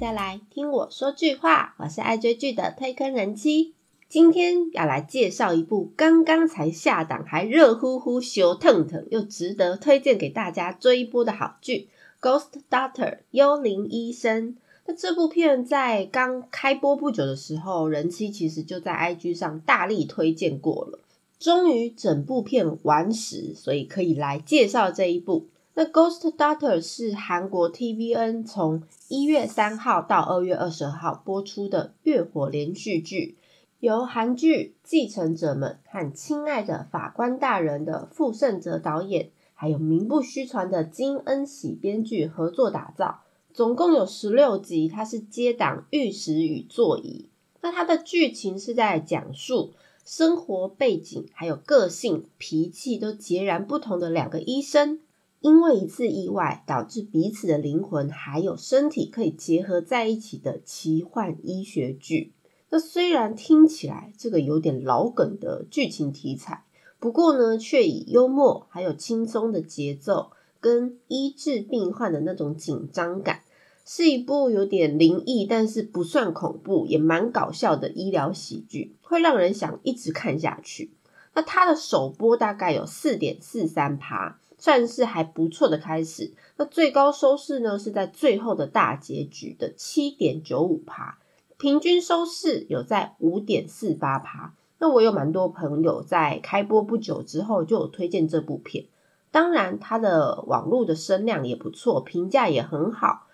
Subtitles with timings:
[0.00, 1.74] 大家来听我说句话。
[1.76, 3.74] 我是爱追剧的推坑人妻，
[4.08, 11.88] 今天要来介绍一部刚刚才下档，还热乎乎、羞腾腾，又值得推荐给大家追播的好剧
[12.24, 14.56] 《Ghost Doctor》幽灵医生。
[14.86, 21.00] 那这部片在刚开播不久的时候，人妻其实就在 IG 上大力推荐过了。
[21.40, 25.46] 终于整部片完时，所以可以来介绍这一部。
[25.78, 33.36] 那《Ghost Daughter》是韩国 TVN 从一月三号到二月二十号播出的月火连续剧，
[33.78, 43.20] 由韩剧《继承者们》和《亲爱的法官大人》的傅盛哲导演，还有名不虚传的金恩喜编剧合作打造。
[43.54, 47.28] 总共有十六集，它是接档《玉石与座椅》。
[47.60, 49.74] 那它的剧情是在讲述
[50.04, 54.98] 生活背景还有个性、脾气都截然不同的两个医生。
[55.40, 62.32] 因为一次意外，导致彼此的灵魂还有身体可以结合在一起的奇幻医学剧。
[62.70, 66.64] 那虽然听起来这个有点老梗的剧情题材，
[66.98, 73.42] 不过呢，却以幽默还有轻松的节奏，跟医治病患的那种紧张感，
[73.84, 80.92] 是一部有点灵异，但是不算恐怖，也蛮搞笑的医疗喜剧，会让人想一直看下去。
[81.34, 84.40] 那它的首播大概有四点四三趴。
[84.58, 86.32] 算是还不错的开始。
[86.56, 91.18] 那最高收视呢，是在最后的大结局的七点九五趴，
[91.56, 94.54] 平均收视有在五点四八趴。
[94.80, 98.86] 那我有蛮多朋友在开播不久之后就有推荐这部片，
[99.30, 103.26] 当然它的网络的声量也不错，评价也很好。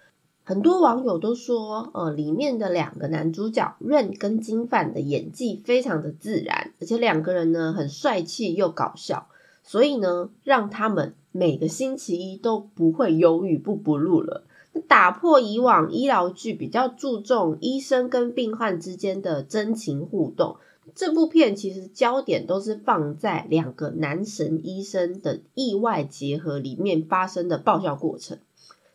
[0.47, 9.29] 很多网友都说，呃，里面的两个男主角任跟金范的演技非常的自然，而且两个人呢很帅气又搞笑。
[9.67, 14.45] 所以呢，让他们每个星期一都不会犹豫不不录了，
[14.87, 20.57] 打破以往医疗剧比较注重医生跟病患之间的真情互动。
[20.95, 28.39] 这部片其实焦点都是放在两个男神医生的意外结合里面发生的爆笑过程，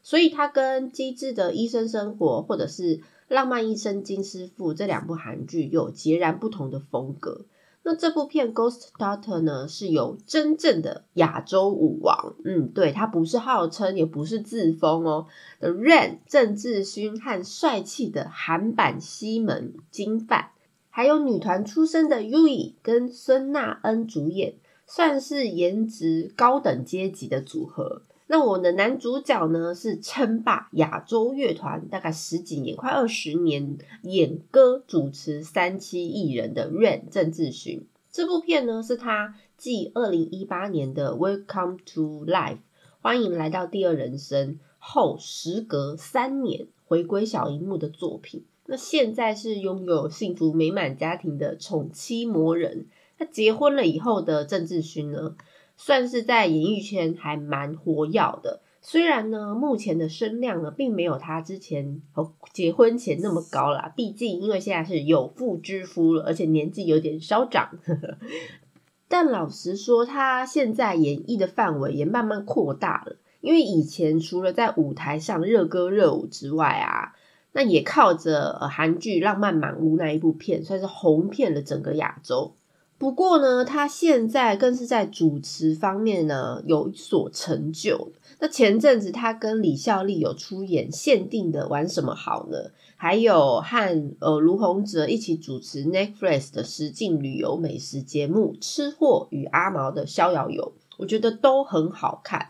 [0.03, 2.97] 所以它跟《机智的医生生活》或者是
[3.27, 7.41] 《浪漫医生金师傅》这两部韩剧有截然不同的风格。
[7.89, 15.25] 那这部片《Ghost Doctor》呢，是由真正的亚洲舞王，嗯，对，他不是号称，也不是自封哦
[15.59, 20.51] 的 Rain 郑智薰和帅气的韩版西门金范，
[20.91, 24.53] 还有女团出身的 Yui 跟孙娜恩主演，
[24.85, 28.03] 算是颜值高等阶级的组合。
[28.31, 37.81] 那我的男主角呢是称霸亚洲乐团大概十几年，快二十年，演歌主持三期艺人的 Rain 郑智薰。
[38.11, 42.59] 这部片呢是他继二零一八年的 Welcome to Life
[43.01, 48.45] 欢迎来到第二人生后，时隔三年回归小荧幕的作品。
[48.67, 52.85] 那现在是拥有幸福美满家庭的宠妻魔人。
[53.17, 55.35] 他结婚了以后的郑智薰呢？
[55.81, 63.93] 算是在演艺圈还蛮活跃的，虽然呢，目前的声量呢，并没有他之前和结婚前那么高啦。
[63.95, 67.79] 毕竟因为现在是有妇之夫了，而且年纪有点稍长。
[69.07, 73.15] 但老实说，他现在演艺的范围也慢慢扩大了。
[73.39, 77.15] 因为以前除了在舞台上热歌热舞之外啊，
[77.53, 82.57] 那也靠着韩剧《浪漫满屋》那一部片，算是红遍了整个亚洲。
[82.99, 88.11] 不过呢，他现在更是在主持方面呢有所成就。
[88.41, 92.57] 那前阵子他跟李孝利有出演限定的《玩什么好呢》，
[92.97, 102.49] 还有和呃卢洪哲一起主持 Netflix 的实境旅游美食节目《吃货与阿毛的逍遥游》，我觉得都很好看，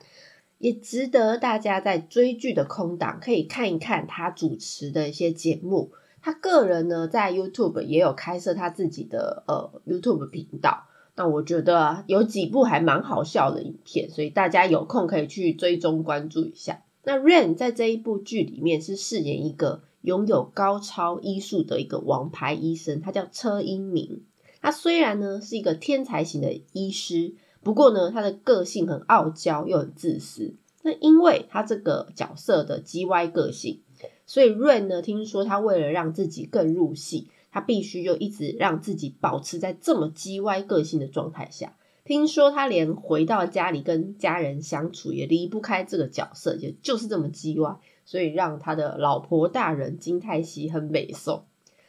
[0.58, 5.92] 也值得大家在追剧的空档可以看一看他主持的一些节目。
[6.30, 10.84] 他个人呢，在 YouTube 也有开设他自己的呃 YouTube 频道。
[11.16, 16.84] 那我觉得有几部还蛮好笑的影片，所以大家有空可以去追踪关注一下。
[17.04, 24.22] 那 Rain 在这一部剧里面是饰演一个拥有高超医术的一个王牌医生，他叫车英明。
[24.62, 27.34] 他虽然呢是一个天才型的医师，
[27.64, 30.54] 不过呢他的个性很傲娇又很自私。
[30.84, 33.82] 那因为他这个角色的 G 歪个性。
[34.30, 41.76] 所以润呢，听说他为了让自己更入戏，他必须就一直让自己保持在这么叽歪个性的状态下。
[42.06, 51.46] 听说他连回到家里跟家人相处也离不开这个角色，也就是这么叽歪，所以让他的老婆大人金泰熙很美颂。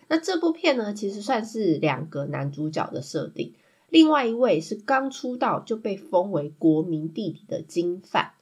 [0.08, 3.52] 那这部片呢，其实算是两个男主角的设定，
[3.90, 8.32] 另外一位是刚出道就被封为国民弟弟的金范。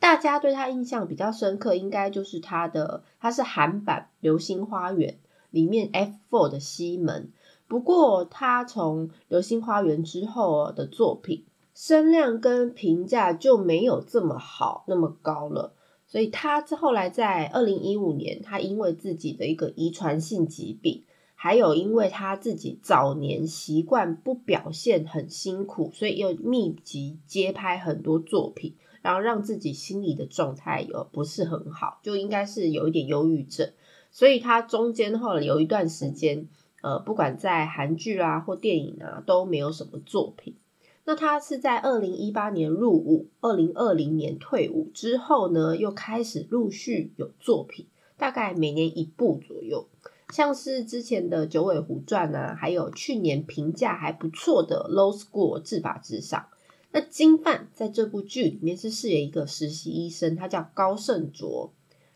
[0.00, 5.12] 大家对他印象比较深刻，应该就是他的，他是韩版《流星花园》
[5.50, 7.32] 里面 F four 的西门。
[7.66, 15.74] 不过他从《流星花园》之后的作品，声量跟评价就没有这么好，那么高了。
[16.06, 21.04] 所以他后来在二零一五年，他因为自己的一个遗传性疾病，
[21.34, 28.76] 还有因为他自己早年习惯不表现很辛苦，所以又密集接拍很多作品。
[29.02, 33.72] 然后让自己心理的状态有不是很好，就应该是有一点忧郁症，
[34.10, 36.48] 所以他中间后来有一段时间，
[36.82, 40.56] 呃，不管在韩剧啊或电影啊都没有什么作品。
[41.04, 47.86] 那他是在二零一八年入伍，二零二零年退伍之后呢，又开始陆续有作品，
[48.18, 49.88] 大概每年一部左右，
[50.34, 56.44] 像是之前的《九尾狐传》啊，还有去年评价还不错的《Low School》至法之上。
[56.90, 61.72] 那金范在这部剧里面是饰演一个实习医生，他叫高胜卓，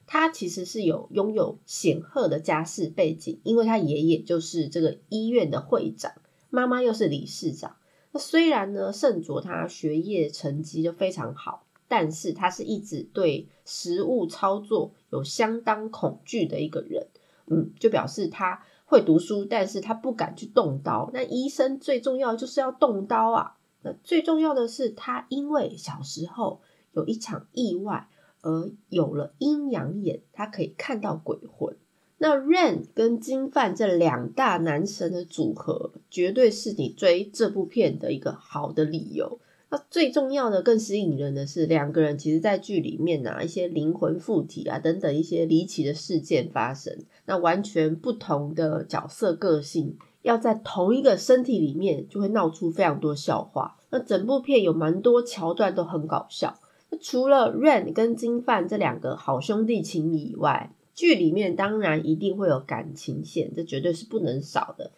[0.07, 6.13] 他其实是有拥有显赫的家世背景，因为他爷爷就是这个医院的会长，
[6.49, 7.77] 妈妈又是理事长。
[8.13, 17.07] 那虽然呢，胜卓他学业成绩就非常好，但是他是一直对实物操作有相当恐惧的一个人，
[17.47, 21.11] 嗯，就表示他会读书，但是他不敢去动刀。
[21.13, 23.59] 那医生最重要就是要动刀啊。
[23.83, 26.61] 那最重要的是，他因为小时候
[26.93, 28.09] 有一场意外
[28.41, 31.77] 而有了阴阳眼，他可以看到鬼魂。
[32.19, 39.41] 那 Rain 跟金范这两大男神的组合，绝对是你追这部片的一个好的理由。
[39.71, 49.97] 那最重要的、更吸引人的是，两个人其实在剧里面啊，一些灵魂附体啊等等一些离奇的事件发生，那完全不同的角色个性。
[50.23, 53.77] 要在同一个身体里面，就会闹出非常多笑话。
[53.91, 56.59] 那整部片有蛮多桥段都很搞笑。
[56.91, 64.93] 那除了 Rain 跟金范这两个好兄弟情以外，剧里面当然一定会有感情线，这绝对是不能少的。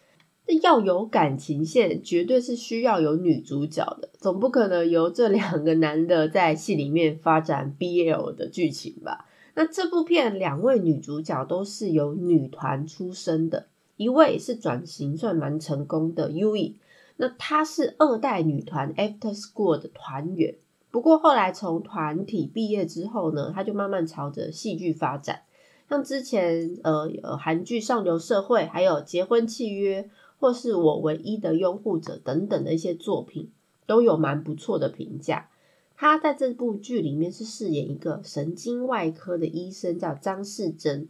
[0.47, 9.25] 那要有感情线，绝对是需要有女主角的，总不可能由这两个男的在戏里面发展 BL 的剧情吧？
[9.55, 13.67] 那这部片两位女主角都是由女团出身的。
[13.97, 16.77] 一位是转型算蛮成功的 U E，
[17.17, 20.55] 那她是二代女团 After School 的团员，
[20.91, 25.43] 不过后来从团体毕业之后呢，她就慢慢朝着戏剧发展，
[25.89, 30.01] 像之前呃韩剧《上流社会》，还有《结婚契约》，
[30.39, 33.49] 或是我唯一的拥护者等等的一些作品，
[33.85, 35.49] 都有蛮不错的评价。
[35.95, 41.07] 她在这部剧里面是饰演一个神经外科的医生，叫张世珍。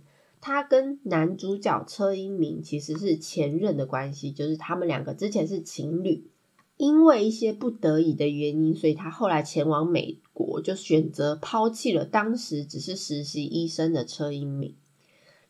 [0.47, 6.29] 他跟男主角车英明其实是前任的关系，就是他们两个之前是情侣，
[6.77, 14.75] 因为一些不得已的原因，所以他后来前往美国，就选择抛弃了当时只是实习医生的车英明。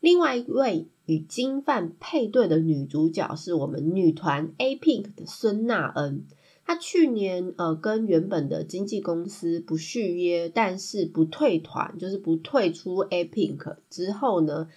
[0.00, 6.24] 另外一位与金范配对的女主角是我们女团 A Pink 的孙娜恩，
[6.66, 14.68] 他去年呃跟原本的经纪公司不续约，但是不退团，就是不退出 A Pink 之后呢。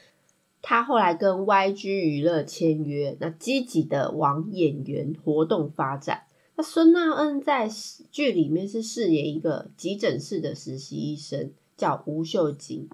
[0.61, 6.23] 他后来跟 YG 娱乐签约，那积极的往演员活动发展。
[6.57, 7.69] 那孙娜恩在
[8.11, 12.89] 剧里面是饰演一个急诊室的实习医生，叫吴秀晶。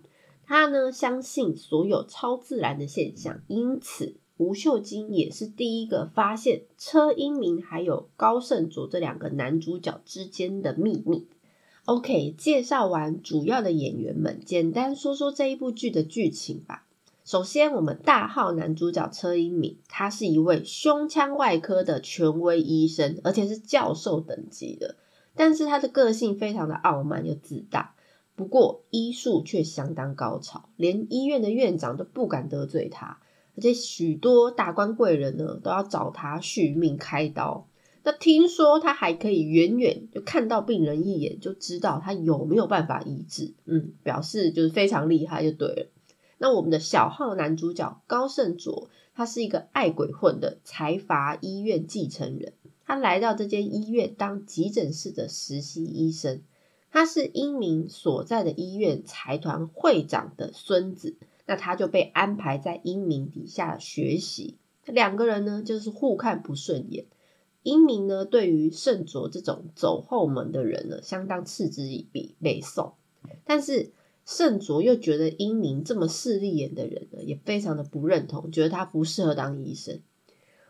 [0.46, 11.28] 他呢相信所有超自然的现象，因此吴秀金也是第一个发现车英明还有高胜卓这两个男主角之间的秘密。
[11.86, 16.86] OK，介绍完主要的演员们，简单说说这一部剧的剧情吧。
[17.24, 24.96] 首先，我们大号男主角车英敏，他是一位胸腔外科的权威医生，而且是教授等级的。
[25.34, 27.96] 但是他的个性非常的傲慢又自大，
[28.36, 33.20] 不过医术却相当高超，连医院的院长都不敢得罪他，
[33.58, 37.68] 而且许多大官贵人呢都要找他续命开刀。
[38.04, 45.88] 那听说他还可以远远就看到病人一眼就知道他有没有办法医治，嗯，表示就是非常厉害就对了。
[46.38, 52.54] 那我们的小号男主角高胜卓，他是一个爱鬼混的财阀医院继承人。
[52.86, 56.42] 他来到这间医院当急诊室的实习医生。
[56.92, 64.58] 他是英明所在的医院财团会长的孙子，那他就被安排在英明底下学习。
[64.86, 67.06] 两个人呢，就是互看不顺眼。
[67.64, 72.94] 英明呢，对于圣卓这种走后门的人呢，相当嗤之以鼻，背诵。
[73.46, 73.92] 但是。
[74.28, 80.02] 圣卓又觉得英明这么势利眼的人呢，也非常的不认同，觉得他不适合当医生。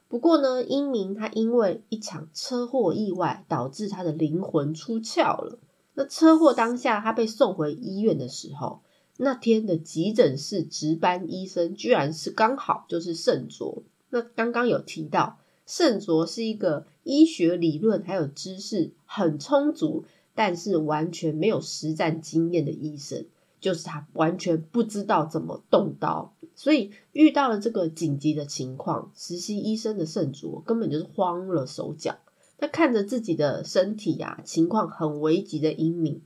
[0.10, 5.58] 不过呢，英明他因为一场车祸意外导致他的灵魂出窍了，
[5.94, 8.82] 那车祸当下，他被送回医院的时候，
[9.18, 13.84] 那天的急诊室值班医生居然是刚好就是圣卓。
[14.10, 23.26] 那刚刚有提到，圣卓是一个医学理论还有知识很充足，但是完全没有实战经验的医生。
[23.62, 32.18] 就是他完全不知道怎么动刀，所以遇到了这个紧急的情况，实习医生的圣卓根本就是慌了手脚。
[32.60, 36.22] 他看着自己的身体啊，情况很危急的英明，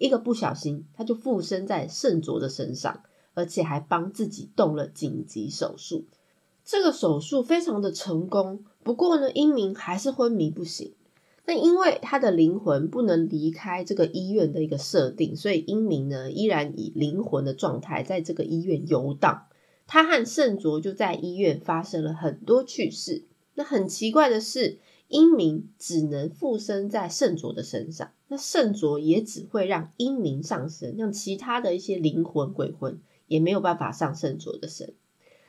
[0.00, 3.02] 一个不小心他就附身在圣卓的身上，
[3.34, 6.06] 而且还帮自己动了紧急手术。
[6.64, 10.94] 这个手术非常的成功，不过呢，英明还是昏迷不醒。
[11.44, 19.48] 那因为他的灵魂不能离开这个医院的一个设定，所以英明呢依然以灵魂的状态在这个医院游荡。
[19.86, 23.26] 他和圣卓就在医院发生了很多趣事。
[23.54, 24.78] 那很奇怪的是，
[25.08, 34.94] 英明只能附身在圣卓的身上，那圣卓也只会让英明上身，让其他的一些灵魂鬼魂也没有办法上圣卓的身。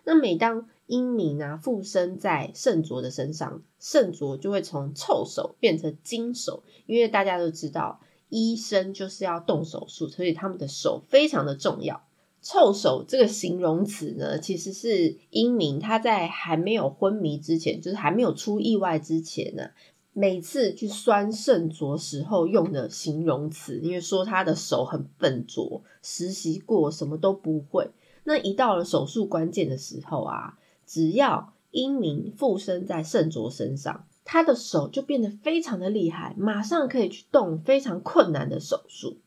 [0.04, 12.08] 那每当英明啊附身在圣卓的身上，圣卓就会从臭手变成金手，因为大家都知道医生就是要动手术，所以他们的手非常的重要。
[12.42, 19.70] 臭手这个形容词呢，其实是英明他在还没有昏迷之前，就是还没有出意外之前呢，
[20.14, 27.90] 每次去酸圣卓时候用的形容词，因为说他的手很笨拙，实习过什么都不会。
[28.24, 39.18] 那一到了手术关键的时候啊，只要英明附身在圣卓身上，他的手就变得非常的厉害，马上可以去动非常困难的手术。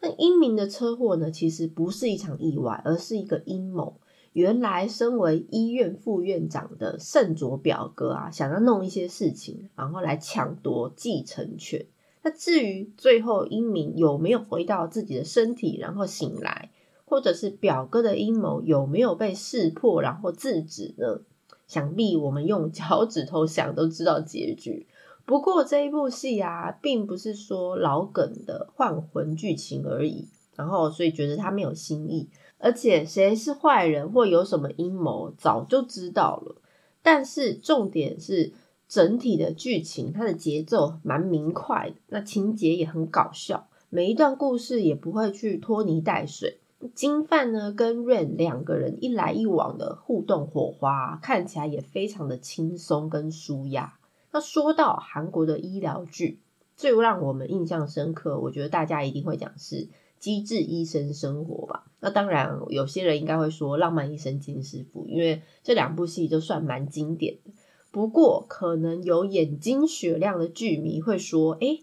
[0.00, 3.98] 那英明的车祸呢，其实不是一场意外，而是一个阴谋。
[4.36, 11.86] 原来身为医院副院长的圣卓表哥啊，想要弄一些事情，然后来抢夺继承权。
[12.22, 16.70] 那至于最后英明有没有回到自己的身体，然后醒来？
[17.06, 21.22] 或者是表哥的阴谋有没有被识破，然后制止呢？
[21.66, 24.86] 想必我们用脚趾头想都知道结局。
[25.24, 32.28] 不过这一部戏啊，并不是说老梗的换魂剧情而已，然后所以觉得它没有新意。
[32.58, 36.56] 而且谁是坏人或有什么阴谋，早就知道了。
[37.02, 38.52] 但是重点是
[38.88, 46.58] 整体的剧情，它的节奏蛮明快的，那情节也很搞笑，每一段故事也不会去拖泥带水。
[46.94, 53.98] 金范呢跟 Rain 两个人一来一往的互动火花，看起来也非常的轻松跟舒压。
[54.30, 56.40] 那说到韩国的医疗剧，
[56.76, 59.76] 最让我们印象深刻，我觉得大家一定会讲是
[60.18, 61.86] 《机智医生生活》吧。
[62.00, 67.50] 那当然，有些人应该会说《浪漫医生金师傅》，因为这两部戏都算蛮经典的。
[67.90, 71.80] 不过，可能有眼睛雪亮的剧迷会说，哎。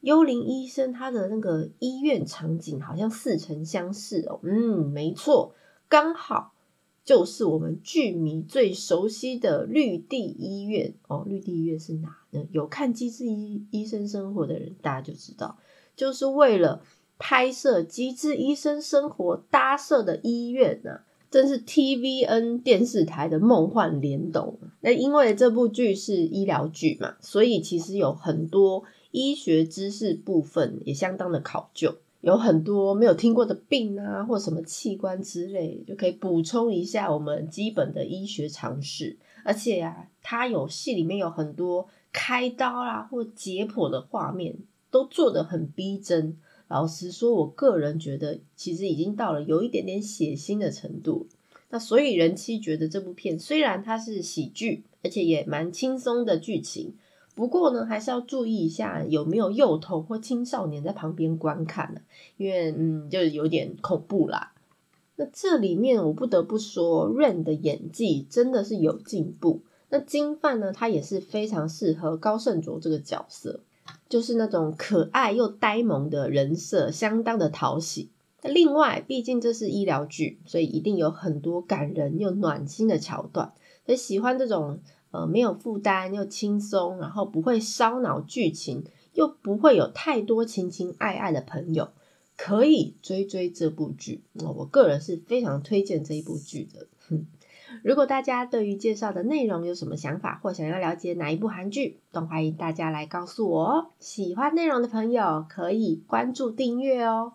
[0.00, 4.38] 幽灵医生，他的那个医院场景好像似曾相识哦。
[4.44, 5.52] 嗯，没错，
[5.88, 6.52] 刚好
[7.04, 11.24] 就是我们剧迷最熟悉的绿地医院哦。
[11.26, 12.46] 绿地医院是哪呢？
[12.52, 15.58] 有看《机智医医生生活》的人，大家就知道，
[15.96, 16.80] 就是为了
[17.18, 21.00] 拍摄《机智医生生活》搭设的医院呢。
[21.30, 24.58] 真是 TVN 电视台的梦幻联动。
[24.80, 28.84] 那因为这部剧是医疗剧嘛，所以其实有很多。
[29.10, 39.16] 医学知识部分也相当的考究，有很多没有听过的病啊，或什么器官之类，就可以补充一下我们基本的医学常识。
[39.44, 44.56] 而且呀，它有戏里面有很多开刀啦或解剖的画面，
[44.90, 46.36] 都做得很逼真。
[46.68, 51.26] 老实说，我个人觉得其实已经到了有一点点血腥的程度。
[51.70, 56.94] 那所以人妻觉得这部片虽然它是喜剧，而且也蛮轻松的剧情。
[57.34, 62.00] 不过呢，还是要注意一下有没有幼童或青少年在旁边观看呢？
[62.36, 64.54] 因为嗯，就有点恐怖啦。
[65.16, 69.62] 那这里面我不得不说，Rain 的演技真的是有进步。
[69.90, 73.60] 那金范呢，他也是非常适合高胜卓这个角色，
[74.08, 78.10] 就是那种可爱又呆萌的人设，相当的讨喜。
[78.42, 83.52] 那另外，毕竟这是医疗剧，所以一定有很多感人又暖心的桥段。
[83.84, 84.80] 所以喜欢这种。
[85.10, 91.88] 呃，没有负担又轻松，然后不会烧脑剧情，又不会有太多情情爱爱的朋友，
[92.36, 94.22] 可以追追这部剧。
[94.34, 96.88] 我个人是非常推荐这一部剧的。
[97.84, 103.86] 如果大家对于介绍的内容有什么想法，或想要了解哪一部韩剧，都欢迎大家来告诉我哦。
[103.98, 107.34] 喜欢内容的朋友可以关注订阅哦。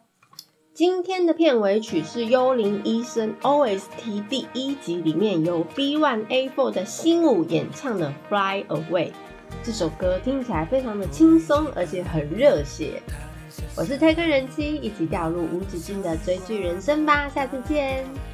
[0.74, 9.10] 今天的片尾曲是《幽灵医生》OST 第一集里面由 B One A Four 的新舞演唱的《Fly Away》。
[9.62, 13.02] 这首歌听起来非常的轻松，而且很热血。
[13.78, 17.30] 我是推哥人妻，一起掉入无止境的追剧人生吧！
[17.30, 18.33] 下次见。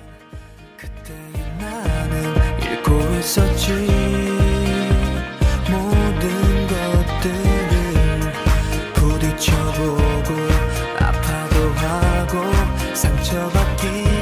[1.84, 3.72] 나는 읽고 있었지.
[5.70, 8.34] 모든 것들을
[8.94, 10.30] 부딪혀보고
[11.00, 12.34] 아파도 하고
[12.94, 14.19] 상처받기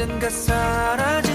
[0.00, 1.29] 언젠가 사라져